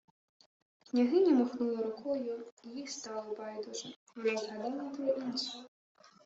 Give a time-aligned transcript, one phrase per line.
[0.91, 3.93] Княгиня махнула рукою, їй стало байдуже.
[4.15, 5.63] Вона згадала про інше: